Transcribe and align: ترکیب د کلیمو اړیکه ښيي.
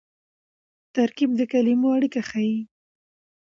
ترکیب 0.95 1.29
د 1.39 1.41
کلیمو 1.51 1.87
اړیکه 1.97 2.21
ښيي. 2.29 2.59